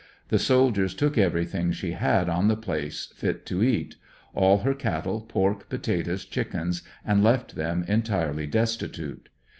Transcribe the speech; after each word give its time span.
The 0.29 0.39
soldiers 0.39 0.95
took 0.95 1.15
everything 1.15 1.71
she 1.71 1.91
had 1.91 2.27
on 2.27 2.47
the 2.47 2.57
place 2.57 3.13
fit 3.15 3.45
to 3.45 3.61
eat; 3.61 3.97
all 4.33 4.61
her 4.61 4.73
cattle, 4.73 5.21
pork, 5.21 5.69
potatoes, 5.69 6.25
chickens, 6.25 6.81
and 7.05 7.23
left 7.23 7.53
them 7.53 7.85
entirly 7.87 8.47
destitute. 8.47 9.29